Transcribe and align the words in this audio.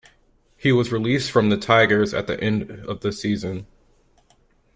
He 0.57 0.71
was 0.71 0.91
released 0.91 1.29
from 1.29 1.49
the 1.49 1.57
Tigers 1.57 2.11
at 2.11 2.25
the 2.25 2.41
end 2.43 2.71
of 2.87 3.01
the 3.01 3.11
season. 3.11 3.67